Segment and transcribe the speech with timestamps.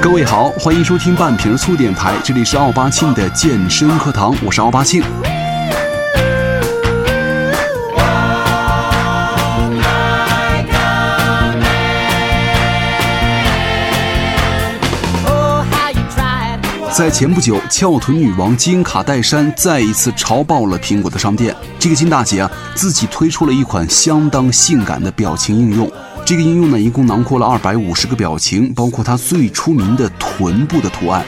[0.00, 5.02] 各位好，欢迎收听半瓶醋电台，这里是奥巴庆的健身课堂，我是奥巴庆。
[16.92, 21.54] 在前不久，翘臀女王金卡戴珊再一次潮爆了苹果的商店。
[21.78, 25.90] 这个金大姐啊，自己推出了一款相当性感的表情应用。
[26.28, 31.24] 这个应用呢，一共囊括了二百五十个表情，包括它最出名的臀部的图案。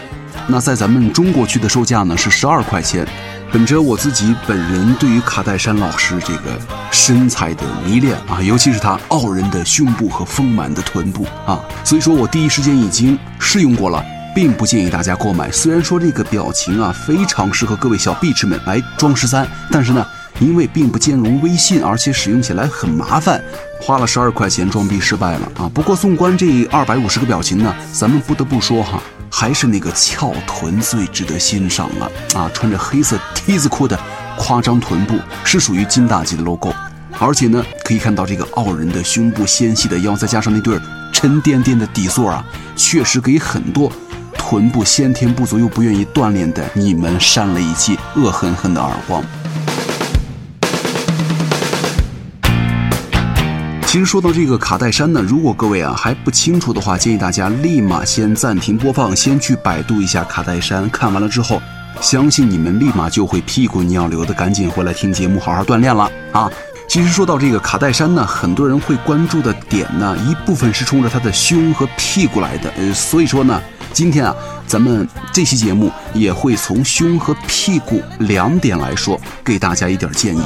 [0.46, 3.08] 那在咱们中国区的售价呢是十二块钱。
[3.50, 6.60] 本着我自己本人对于卡戴珊老师这个
[6.92, 14.04] 身材的迷恋啊，尤其是她傲人的胸部和丰满的臀部啊，所以说我第一时间已经试用过了。
[14.32, 15.50] 并不建议大家购买。
[15.50, 20.06] 虽然说这个表情啊非常适合各位小 B 痴们来装十三，但是呢，
[20.38, 23.42] 因为并不兼容微信，而且使用起来很麻烦，
[23.80, 25.70] 花了十二块钱装逼失败了啊！
[25.74, 32.50] 不过纵观这二百五十个表情呢，咱们不得不说哈，还是那个翘臀最值得欣赏了啊！
[32.54, 33.98] 穿着黑色梯子裤的
[34.38, 36.72] 夸张臀部是属于金大吉的 logo，
[37.18, 40.78] 而且呢，可以看到这个傲人的胸部、纤细的腰，再加上那对
[41.12, 42.44] 沉甸甸的底座啊，
[42.76, 43.92] 确实给很多。
[44.36, 49.22] 臀部先天不足又不愿意锻炼的你们扇了一记恶狠狠的耳光。
[53.90, 60.88] 其实说到这个卡戴珊呢，如果各位啊还不清楚的话，建议大家立马先暂停播放，先去百度一下卡戴珊。
[60.90, 61.60] 看完了之后，
[62.00, 66.48] 相信你们立马就会屁滚尿流的赶紧回来听节目，好好锻炼了啊！
[66.86, 73.60] 其实说到这个卡戴珊呢，很多人会关注的点呢，一部分是冲着她的胸和屁股来的，呃，所以说呢。
[73.92, 74.32] 今天啊，
[74.68, 80.42] 咱们这期节目也会从胸和屁股两点来说，给大家一点建议。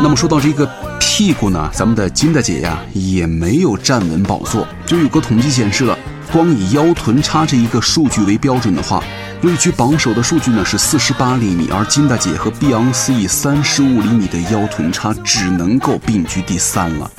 [0.00, 0.64] 那么说到这个
[1.00, 4.64] 屁股呢，咱们的金大姐呀也没有站稳宝座。
[4.86, 5.98] 就有个统计显示了，
[6.32, 9.02] 光以腰臀差这一个数据为标准的话，
[9.42, 17.10] 位居榜首的数据呢是四十八厘米，而金大姐和碧昂斯以三十五厘米的腰臀差只能够并居第三了。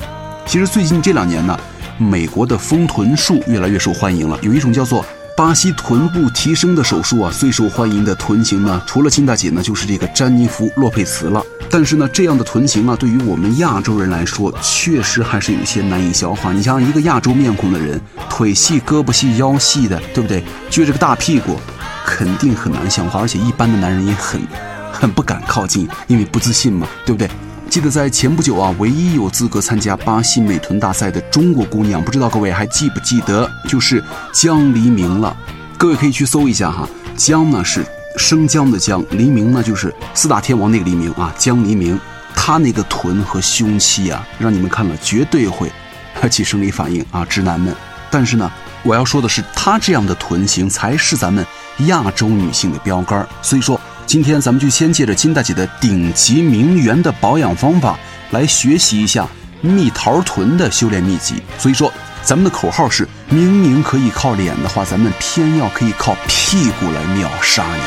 [0.46, 1.58] 其实最近这两年呢。
[1.98, 5.04] 美国的丰臀术越来越受欢迎了，有一种叫做
[5.40, 11.42] 巴西臀部提升的手术啊，最受欢迎的臀型呢，除了金大姐呢，就是这个詹妮弗洛佩茨了。
[11.70, 16.52] 但是呢，这样的臀型啊，对于我们亚洲人来说，确实还是有些难以消化。
[16.52, 17.98] 你像一个亚洲面孔的人，
[18.28, 20.44] 腿细、胳膊细、腰细的，对不对？
[20.70, 21.58] 撅着个大屁股，
[22.04, 24.38] 肯定很难消化，而且一般的男人也很
[24.92, 27.30] 很不敢靠近，因为不自信嘛，对不对？
[27.70, 35.36] 记得在前不久啊，唯一有资格参加巴西美臀大赛的中国姑娘，不知道各位还记不记得，就是江黎明了。
[35.78, 36.84] 各位可以去搜一下哈，
[37.16, 37.86] 江呢是
[38.16, 41.96] 生姜的姜，黎明呢就是四大天王那个黎明啊，江黎明，
[42.34, 45.70] 他那个臀和胸器啊，让你们看了绝对会
[46.28, 47.72] 起生理反应啊，直男们。
[48.10, 48.50] 但是呢，
[48.82, 51.46] 我要说的是，他这样的臀型才是咱们
[51.86, 53.79] 亚洲女性的标杆，所以说。
[54.10, 57.96] 今天咱们就先借着金大姐的顶级名媛的保养方法
[58.32, 59.24] 来学习一下
[59.60, 61.40] 蜜桃臀的修炼秘籍。
[61.56, 67.82] 所以说，咱们的口号是：明明可以靠脸的话，咱们偏要可以靠屁股来秒杀你。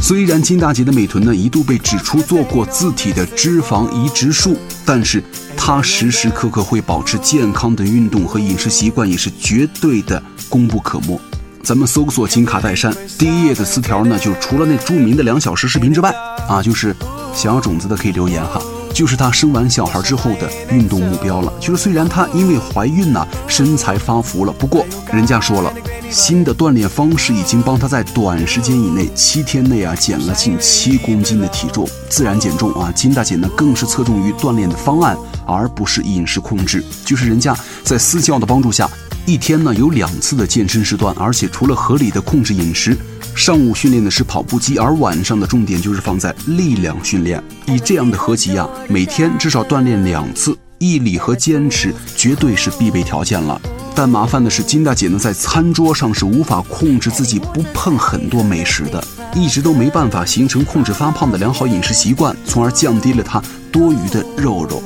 [0.00, 4.56] 虽然金大姐的美臀呢一度被指出做过自体的脂肪移植术，
[4.86, 5.22] 但是
[5.54, 11.20] 她时时刻刻会保持健康的运动和饮食习惯，也是绝对的功不可没。
[11.62, 16.10] 咱们搜索金卡戴珊第一页的词条呢，就除了那著名的两小时视频之外，
[16.48, 16.96] 啊，就是
[17.34, 18.62] 想要种子的可以留言哈。
[18.98, 21.52] 就是她生完小孩之后的运动目标了。
[21.60, 25.72] 就是虽然她因为怀孕呢身材发福了，不过人家说了，
[26.10, 32.90] 新的锻炼方式已经帮她在短时间以内七天内啊减了近七公斤的体重，自然减重啊。
[32.92, 36.84] 金大姐呢更是侧重于锻炼的方案，而不是饮食控制。
[37.04, 38.90] 就是人家在私教的帮助下，
[39.28, 42.96] 一天呢有两次的健身时段，而且除了合理的控制饮食。
[43.36, 47.38] 上午训练的是跑步机，而晚上的重点就是放在力量训练。
[47.66, 53.60] 以这样的合集呀，每天至少锻炼两次，毅力和坚持绝对是必备条件了。
[53.94, 59.04] 但麻烦的是，金大姐呢在餐桌上是无法控制自己不碰很多美食的，
[59.34, 64.82] 一直都没办法形成控制发胖的良好饮食习惯，从而降低了她多余的肉肉。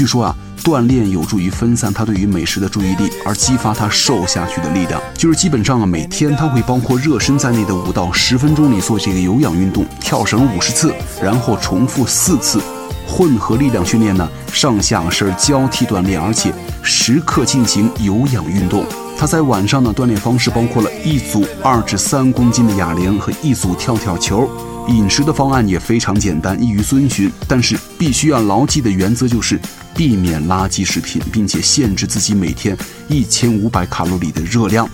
[0.00, 0.34] 据说啊。
[0.62, 5.00] 锻炼有助于分散他对于美食的注意力，而激发他瘦下去的力量。
[5.14, 12.60] 就是基本上啊，每天他会包括热身在内的五到十分钟里做这个有氧运动，跳绳五十次，然后重复四次，
[13.08, 16.52] 混合力量训练呢，上下身交替锻炼，而且
[16.82, 18.84] 时刻进行有氧运动。
[19.18, 24.48] 他在晚上呢，锻炼方式包括了一组二至三公斤的哑铃和一组跳跳球。
[24.88, 29.60] 饮食的方案也非常简单，易于遵循，但是必须要牢记的原则就是
[29.94, 32.76] 避免垃圾食品，并且限制自己每天
[33.08, 34.88] 一千五百卡路里的热量。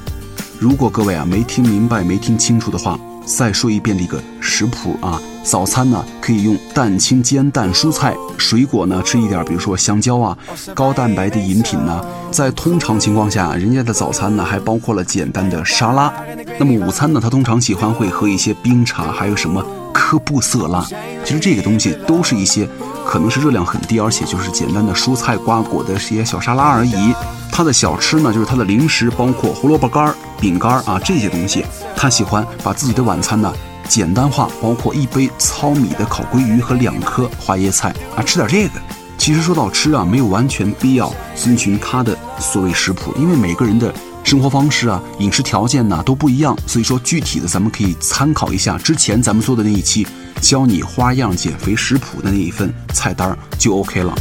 [0.58, 5.20] 如果各位啊没听明白、没听清楚的话，再说一遍这个食谱啊。
[5.44, 10.36] 早餐呢可以用蛋清煎蛋、蔬菜、水果呢吃一点，比如说香蕉啊，
[10.74, 12.04] 高蛋白的饮品呢。
[12.32, 16.12] 在通常情况下，人家的早餐呢还包括了简单的沙拉。
[16.58, 19.64] 那么午餐呢，他通常喜欢会喝一些冰茶，还有什么
[20.06, 20.86] 科布色拉。
[21.24, 22.68] 其实这个东西都是一些
[23.04, 27.12] 可能是热量很低，而且就是简单的蔬菜瓜果的一些小沙拉而已。
[27.50, 31.66] 他的小吃呢，就是他的零食，包括胡萝卜干、饼干啊这些东西。
[31.96, 33.52] 他喜欢把自己的晚餐呢
[33.88, 38.80] 简单化，包括一杯糙米的烤鲑鱼和两颗花椰菜啊，吃点这个。
[39.18, 43.92] 其实说到吃啊，没有完全必要遵循他的所谓食谱，因为每个人的
[44.26, 46.56] 生活方式啊、饮食条件呢都不一样。
[46.66, 50.04] 所以说具体的咱们可以参考一下之前咱们做的那一期
[50.40, 54.12] 教你花样减肥食谱的那一份菜单就 OK 了。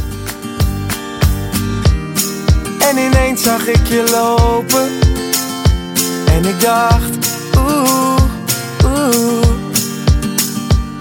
[2.82, 4.88] En ineens zag ik je lopen
[6.28, 7.12] En ik dacht
[7.56, 8.20] oeh,
[8.84, 9.46] oeh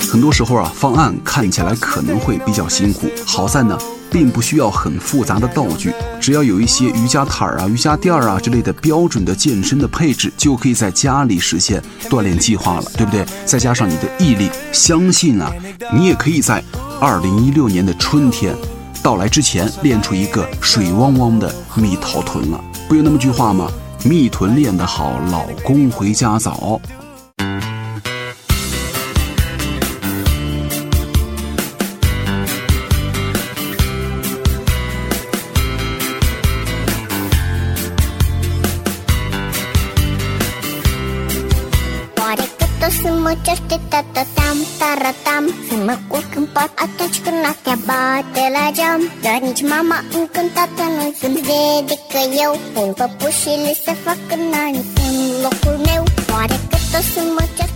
[0.10, 3.78] 很多时候啊，方案看起来可能会比较辛苦，好在呢，
[4.16, 13.26] 并不需要很复杂的道具，只要有一些瑜伽毯儿啊、瑜伽垫儿啊之类的标准的健身的配置，就可以在家里实现锻炼计划了，对不对？
[13.46, 15.52] 再加上你的毅力，相信啊，
[15.94, 16.64] 你也可以在
[17.02, 18.56] 二零一六年的春天。
[19.04, 23.70] 到来之前练出一个水汪汪的蜜桃臀了，不有那么句话吗？
[24.06, 26.80] 蜜臀练得好，老公回家早。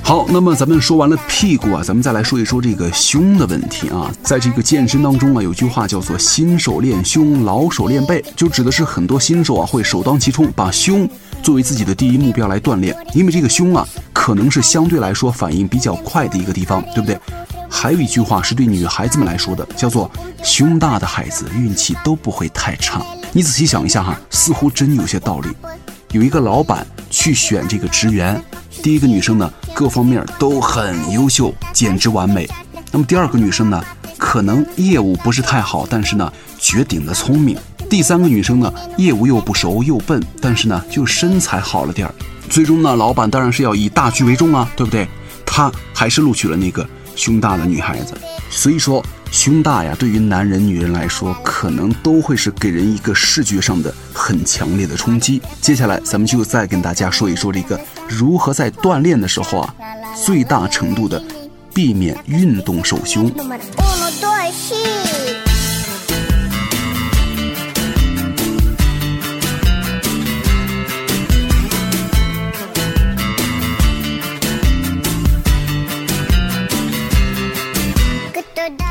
[0.04, 4.12] 好，那么咱们说完了屁股啊，咱们再来说一说这个胸的问题啊。
[4.24, 11.08] 在这个健身当中啊，有句话叫做“新手练胸，老手练背”，就指的是很多新手啊会首当其冲把胸
[11.42, 13.88] 作为自己的第一目标来锻炼，因为这个胸啊。
[14.12, 17.18] 可能是相对来说反应比较快的一个地方，对不对？
[17.70, 20.12] 还有一句话是对女孩子们来说的，叫做
[20.44, 23.02] “胸大的孩子运气都不会太差”。
[23.32, 25.50] 你仔细想一下哈，似乎真有些道理。
[26.12, 28.40] 有一个老板去选这个职员，
[28.84, 32.48] 第一个女生呢，各方面都很优秀，简直完美。
[32.92, 33.82] 那么第二个女生呢，
[34.18, 37.58] 可能业务不是太好，但是呢，绝顶的聪明。
[37.90, 42.14] 第三个女生呢，业务又不熟又笨，但是呢，就身材好了点儿。
[42.48, 45.08] 最终呢，老板当然是要以大局为重啊，对不对？
[45.44, 48.14] 他还是录取了那个胸大的女孩子。
[48.52, 55.42] 所以说，胸大呀，对于男人、女人来说，可能都会是给人一个视觉上的很强烈的冲击。
[55.60, 59.74] 接下来，咱们就再跟大家说一说这个如何在锻炼的时候啊，
[60.24, 61.20] 最大程度的
[61.74, 63.32] 避免运动手胸。
[63.36, 63.58] 那么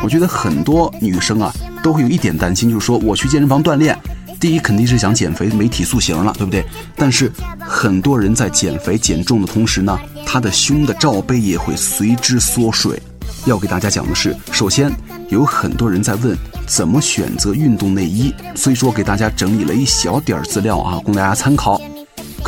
[0.08, 3.94] 我觉得很多女生啊都会有一点担心，就是说我去健身房锻炼，
[4.40, 6.64] 第一肯定是想减肥、美体塑形了，对不对？
[6.96, 12.98] 但是很多人在减肥减重的同时呢，他的胸的罩杯也会随之缩水。
[13.44, 14.90] 要给大家讲的是，首先
[15.28, 16.34] 有很多人在问
[16.66, 21.78] 怎么选择运动内衣，所以说给大家整理了一小点儿资料啊，供大家参考。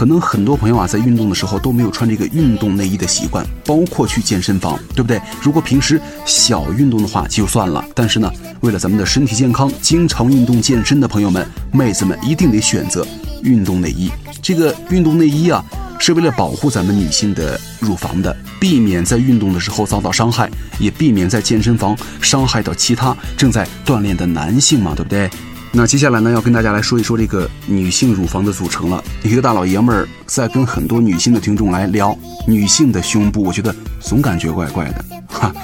[0.00, 5.20] 可能很多朋友啊，在运动的时候都没有穿这个运动内衣的习惯，包括去健身房，对不对？
[5.42, 13.06] 如果平时小运动的话就算了，但是呢，为了咱们的身体健康，经常运动健身的朋友们、妹子们一定得选择
[13.42, 14.10] 运动内衣。
[14.40, 15.62] 这个运动内衣啊，
[15.98, 25.28] 是为了保护咱们女性的乳房的，避免在运动的时候遭到伤害，也避免在健身房伤害到其他正在锻炼的男性嘛，对不对？
[25.72, 29.02] 那接下来呢，要跟大家来说一说这个女性乳房的组成了。
[29.22, 35.54] 一个大老爷们儿在跟很多女性的听众来聊女性的胸部，我觉得总感觉怪怪的 哈。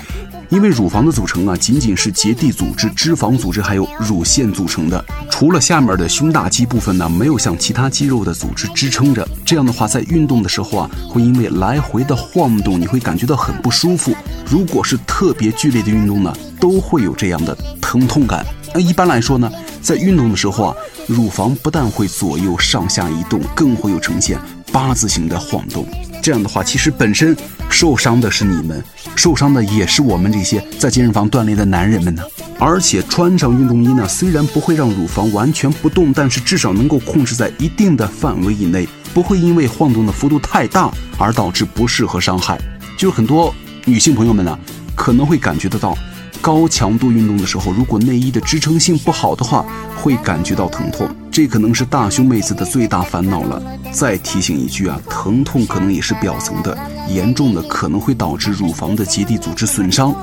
[0.49, 9.27] 因为乳房的组成啊，仅仅是结缔组织、脂肪组织还有乳腺组成的，除了下面的胸大肌部分呢，没有像其他肌肉的组织支撑着。
[9.45, 14.15] 这样的话，在运动的时候啊，会因为来回的晃动，你会感觉到很不舒服。
[14.49, 18.47] 如果是特别剧烈的运动呢，都会有这样的疼痛感。
[18.73, 24.39] 那一般来说呢，在运动的时候啊，乳房不但会左右上下移动，更会有呈现
[24.73, 25.87] 八字形的晃动。
[26.23, 27.37] 这样的话，其实本身
[27.71, 28.83] 受伤的是你们，
[29.15, 32.23] 受伤的也是我们这些在健身房锻炼的男人们呢。
[32.59, 42.59] 而且穿上运动衣呢，虽然不会让乳房完全不动，但是至少能够控制在一定的范围以内，不会因为晃动的幅度太大而导致不适和伤害。
[42.99, 43.55] 就是很多
[43.85, 44.59] 女性朋友们呢，
[44.97, 45.97] 可能会感觉得到。
[46.41, 49.65] 高强度运动的时候，如果内衣的支撑性不好的话，
[49.97, 53.63] 会感觉到疼痛，这可能是大胸妹子的最大烦恼了。
[53.93, 56.77] 再提醒一句啊，疼痛可能也是表层的，
[57.09, 60.15] 严重的可能会导致乳房的结缔组织损伤。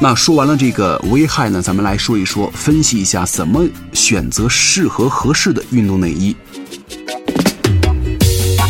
[0.00, 6.36] 那说完了这个危害呢，咱们来说一说，分析一下怎么选择适合合适的运动内衣。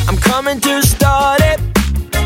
[0.07, 1.57] I'm coming to study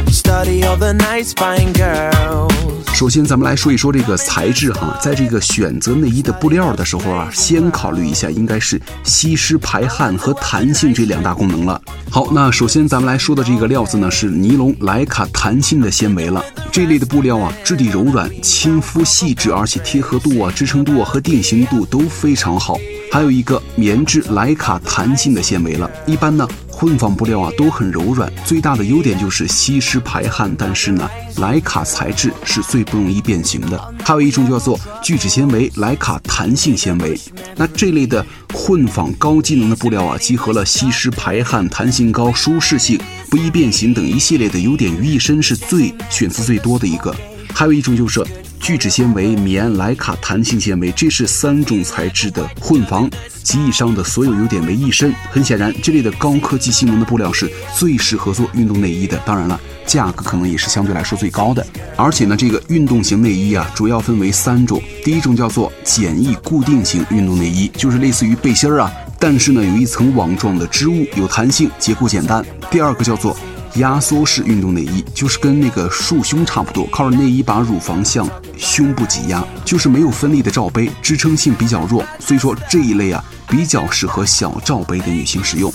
[0.09, 2.49] study of the nice fine girl
[2.95, 11.81] 首先，咱们来说一说这个材质哈，在这个选择内衣的布料的时候啊，先考虑一下应该是吸湿排汗和弹性这两大功能了。
[12.11, 16.45] 好，那首先咱们来说的这个料子呢是尼龙莱卡弹性的纤维了。
[16.73, 22.77] 这类的布料啊，质地柔软、亲肤细致，而且贴合度啊、支撑度啊和定型度都非常好。
[23.11, 26.47] 还有一个棉质莱卡弹性的纤维了，一般呢。
[26.79, 30.49] 混纺布料啊都很柔软，最大的优点就是吸湿排汗。
[30.57, 33.95] 但是呢，莱卡材质是最不容易变形的。
[34.05, 37.19] 还有一种叫做聚酯纤维莱卡弹性纤维。
[37.57, 42.97] 那这类的混纺高机能的布料啊，集合了吸湿排汗、弹性高、舒适性、
[43.29, 47.13] 不易变形等一系列的优点于一身，是最选择最多的一个。
[47.53, 48.25] 还有一种就是。
[48.61, 53.09] 聚酯纤维、棉、莱卡弹性纤维，这是三种材质的混纺，
[53.43, 55.13] 及以上的所有优点为一身。
[55.31, 59.17] 很显然，这类的高科技性能的布料是最适合做运动内衣的。
[59.25, 61.67] 当然了，价格可能也是相对来说最高的。
[61.97, 64.83] 而且呢，这个运动型内衣啊，主要分为三种。
[65.03, 72.45] 第一种叫做简易固定型运动内衣，就是类似于背心儿啊，但是呢，有一层网状的织物，有弹性，结构简单。
[72.71, 73.37] 第二个叫做。
[73.79, 85.73] 压缩式运动内衣就是跟那个束胸差不多，靠着内衣把乳房向胸部挤压，就是没有分立的罩杯，支撑性比较弱，所以说这一类啊比较适合小罩杯的女性使用。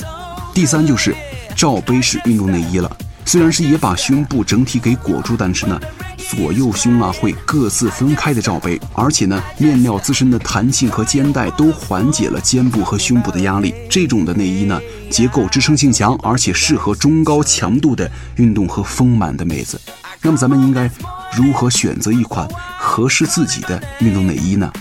[0.54, 1.16] 第三就是
[1.56, 2.98] 罩杯式运动内衣了。
[3.26, 5.80] 虽然是也把胸部整体给裹住，但是呢，
[6.18, 13.74] 左右胸啊会各自分开的罩杯，而且呢，面料自身的弹性和肩带都缓解了肩部和胸部的压力。
[13.90, 19.80] 这种的内衣呢，结构支撑性强，而且适合中高强度的运动和丰满的妹子。
[20.22, 20.90] 那么咱们应该
[21.36, 24.72] 如何选择一款合适自己的运动内衣呢？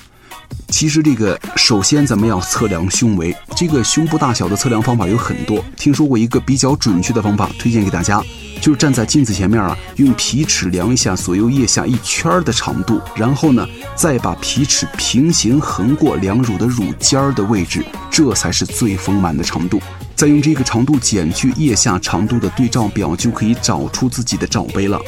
[0.72, 5.62] 其实这个首先咱们要测量胸围，这个胸部大小的测量方法有很多。
[5.76, 8.22] 听说过一个比较准确的方法，推荐给大家，
[8.58, 19.78] 就是站在镜子前面啊，用皮尺量一下左右腋下一圈的长度，然后呢，再把皮尺平行横过两乳的乳尖儿的位置，这才是最丰满的长度。
[20.16, 24.98] 再用这个长度减去腋下长度的对照表，就可以找出自己的罩杯了。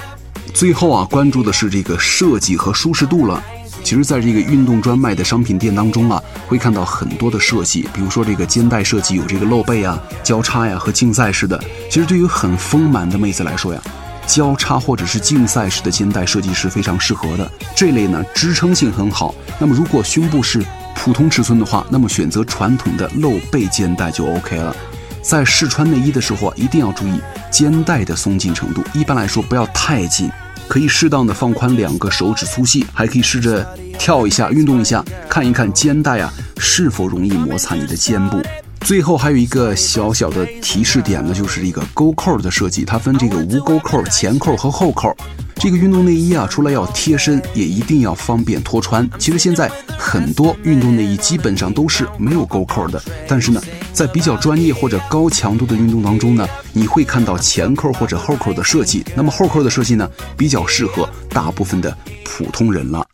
[0.53, 3.43] 最后啊，关注的是这个设计和舒适度了。
[3.85, 11.63] 其实，在这个运动专卖的商品店当中啊，会看到很多的设计，比如说这个肩带设计有这个露背啊、交叉呀和竞赛式的。
[11.91, 13.83] 其实对于很丰满的妹子来说呀，
[14.27, 17.49] 交叉或者是竞赛式的肩带设计是非常适合的。
[17.77, 19.35] 这类呢支撑性很好。
[19.59, 20.65] 那么如果胸部是
[20.97, 24.75] 普通尺寸的话，那么选择传统的露背肩带就 OK 了。
[25.21, 30.31] 在试穿内衣的时候啊，一定要注意肩带的松紧程度，一般来说不要太紧。
[30.69, 33.67] 可以适当的放宽两个手指粗细，还可以试着
[33.99, 38.43] 跳一下，运动一下，看一看肩带啊是否容易摩擦你的肩部。
[38.81, 45.17] 最后还有一个小小的提示点呢，就是一个钩扣的设计，它分这个无钩扣、前扣和后扣。
[45.57, 49.09] 这个运动内衣啊，除了要贴身，也一定要方便脱穿。
[49.19, 53.61] 其实现在很多运动内衣基本上都是没有钩扣的，但是呢，
[53.93, 59.05] 在比较专业或者高强度的运动当中呢，你会看到前扣或者后扣的设计。
[59.17, 63.07] 那么后扣的设计呢，比较适合大部分的普通人了。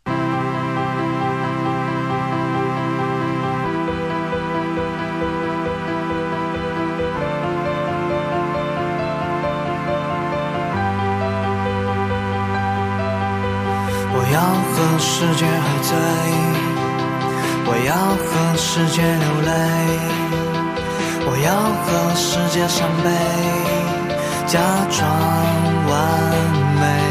[17.73, 19.49] 我要和世界流泪，
[21.25, 21.47] 我要
[21.85, 23.07] 和世界伤悲，
[24.45, 24.59] 假
[24.89, 24.99] 装
[25.87, 25.89] 完
[26.75, 27.10] 美。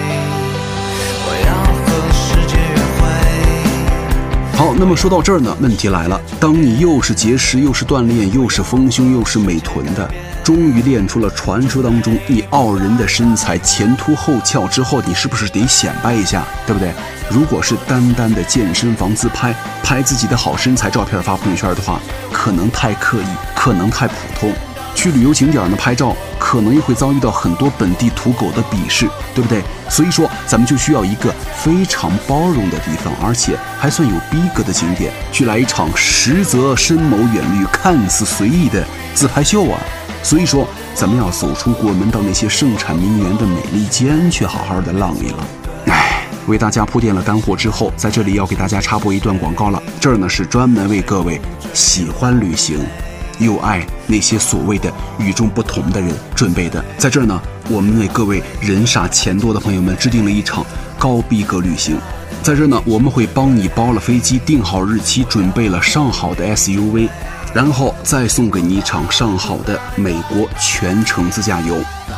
[4.61, 10.07] 好那么说到这儿呢，问题来了，当你又是节食又是锻炼又是丰胸又是美臀的，
[10.45, 16.93] 终于练出了传说当中你傲人的身材前凸后翘之后，你是不是得显摆一下，对不对？
[17.31, 21.99] 如果是单单的健身房自拍，拍自己的好身材照片发朋友圈的话，
[22.31, 23.27] 可能太刻意，
[23.57, 24.53] 可能太普通。
[24.95, 29.63] 去旅游景点呢拍照，可能又会遭遇到很多本地土狗的鄙视，对不对？
[29.91, 39.79] 所以说，咱们就需要一个非常包容的地方，而且还算有逼格的景点，去来一场实则深谋远虑、看似随意的自拍秀啊！
[40.23, 45.39] 所以说，咱们要走出国门，到那些盛产名媛的美利坚去好好的浪一浪。
[45.87, 49.83] 唉，为大家铺垫了干货之后，在这里要给大家插播一段广告了。
[50.01, 51.41] 这儿呢是专门为各位
[51.75, 52.79] 喜欢旅行。
[53.41, 60.65] 又爱那些所谓的与众不同的人准备的，在这儿呢，我们为各位人傻钱多的朋友们制定了一场
[60.99, 61.97] 高逼格旅行。
[62.43, 67.09] 在这儿呢，我们会帮你包了飞机，定好日期，准备了上好的 SUV，
[67.53, 71.77] 然后再送给你一场上好的美国全程自驾游。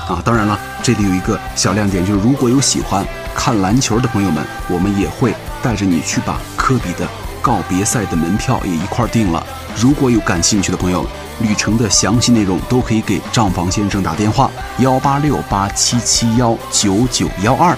[0.09, 7.09] 啊，当然了，这里有一个小亮点，就是如果有喜欢看篮球的朋友们，我们也会带着你去把科比的
[7.43, 9.45] 告别赛的门票也一块订了。
[9.77, 11.05] 如果有感兴趣的朋友，
[11.41, 17.77] 旅程的详细内容都可以给账房先生打电话幺八六八七七幺九九幺二。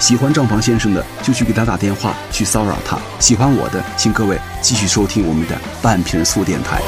[0.00, 6.82] 喜欢账房先生的，就去给他打电话去骚扰他；喜欢我的，请各位继续收听我们的半瓶醋电台。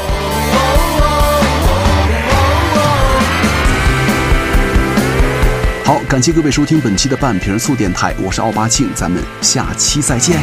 [5.84, 10.40] 好，感谢各位收听本期的半瓶醋电台，我是奥巴庆，咱们下期再见。